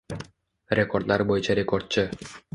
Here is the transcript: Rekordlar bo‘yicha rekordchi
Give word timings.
Rekordlar 0.79 1.25
bo‘yicha 1.33 1.59
rekordchi 1.61 2.09